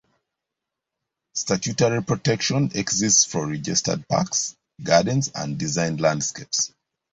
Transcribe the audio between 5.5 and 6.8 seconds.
designed landscapes.